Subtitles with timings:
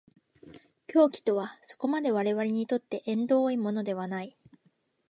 [0.87, 4.35] 狂気とはそこまで我々にとって縁遠いものではない。